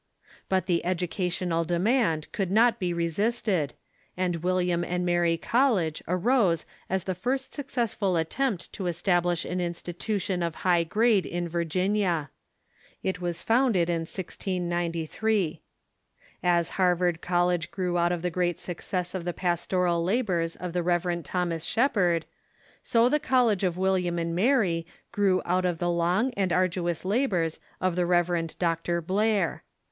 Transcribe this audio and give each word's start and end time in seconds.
But 0.49 0.65
the 0.65 0.83
educational 0.83 1.63
demand 1.63 2.31
could 2.31 2.49
not 2.49 2.79
be 2.79 2.91
resist 2.91 3.47
ed, 3.47 3.75
and 4.17 4.37
"William 4.37 4.83
and 4.83 5.05
Mary 5.05 5.37
College 5.37 6.01
arose 6.07 6.65
as 6.89 7.03
the 7.03 7.13
first 7.13 7.53
successful 7.53 8.17
attempt 8.17 8.73
to 8.73 8.87
establish 8.87 9.45
an 9.45 9.61
institution 9.61 10.41
of 10.41 10.55
high 10.65 10.83
grade 10.83 11.27
in 11.27 11.47
Virginia. 11.47 12.31
It 13.03 13.21
was 13.21 13.43
founded 13.43 13.91
in 13.91 13.99
1603. 14.07 15.61
As 16.41 16.69
Harvard 16.71 17.21
College 17.21 17.69
grew 17.69 17.99
out 17.99 18.11
of 18.11 18.23
the 18.23 18.31
great 18.31 18.59
success 18.59 19.13
of 19.13 19.23
the 19.23 19.33
pastoral 19.33 20.03
labors 20.03 20.55
of 20.55 20.73
the 20.73 20.81
Rev. 20.81 21.21
Thomas 21.21 21.63
Shep 21.63 21.95
ard, 21.95 22.25
so 22.81 23.07
the 23.07 23.19
College 23.19 23.63
of 23.63 23.77
William 23.77 24.17
and 24.17 24.33
Mary 24.35 24.87
grew 25.11 25.43
out 25.45 25.63
of 25.63 25.77
the 25.77 25.91
long 25.91 26.33
and 26.35 26.51
arduous 26.51 27.05
labors 27.05 27.59
of 27.79 27.95
the 27.95 28.07
Rev. 28.07 28.57
Dr. 28.57 28.99
Blair. 28.99 29.63